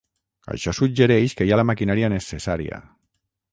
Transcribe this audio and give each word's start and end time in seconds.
Això 0.55 0.73
suggereix 0.77 1.35
que 1.41 1.47
hi 1.49 1.53
ha 1.53 1.61
la 1.63 1.67
maquinària 1.73 2.11
necessària. 2.17 2.83